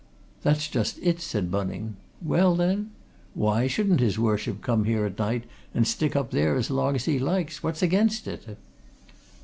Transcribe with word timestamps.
"That's 0.41 0.67
just 0.67 0.97
it," 1.03 1.19
said 1.21 1.51
Bunning. 1.51 1.95
"Well, 2.23 2.55
then? 2.55 2.89
Why 3.35 3.67
shouldn't 3.67 3.99
his 3.99 4.17
Worship 4.17 4.59
come 4.63 4.85
here 4.85 5.05
at 5.05 5.19
night 5.19 5.43
and 5.75 5.85
stick 5.85 6.15
up 6.15 6.31
there 6.31 6.55
as 6.55 6.71
long 6.71 6.95
as 6.95 7.05
he 7.05 7.19
likes? 7.19 7.61
What's 7.61 7.83
against 7.83 8.27
it?" 8.27 8.57